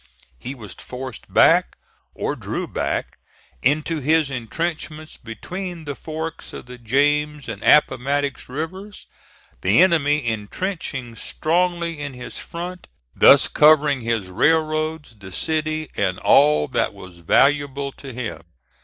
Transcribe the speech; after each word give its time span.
He 0.39 0.55
was 0.55 0.73
forced 0.73 1.31
back, 1.31 1.77
or 2.15 2.35
drew 2.35 2.65
back, 2.67 3.19
into 3.61 3.99
his 3.99 4.31
intrenchments 4.31 5.15
between 5.15 5.85
the 5.85 5.93
forks 5.93 6.53
of 6.53 6.65
the 6.65 6.79
James 6.79 7.47
and 7.47 7.61
Appomattox 7.61 8.49
rivers, 8.49 9.05
the 9.61 9.79
enemy 9.79 10.25
intrenching 10.25 11.15
strongly 11.15 11.99
in 11.99 12.15
his 12.15 12.39
front, 12.39 12.87
thus 13.15 13.47
covering 13.47 14.01
his 14.01 14.25
railroads, 14.27 15.15
the 15.19 15.31
city, 15.31 15.91
and 15.95 16.17
all 16.17 16.67
that 16.69 16.95
was 16.95 17.17
valuable 17.19 17.91
to 17.91 18.11
him. 18.11 18.41